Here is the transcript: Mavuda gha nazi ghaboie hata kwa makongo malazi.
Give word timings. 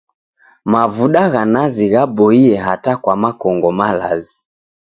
Mavuda 0.71 1.23
gha 1.31 1.43
nazi 1.53 1.85
ghaboie 1.93 2.53
hata 2.65 2.93
kwa 3.03 3.15
makongo 3.21 3.69
malazi. 3.77 4.37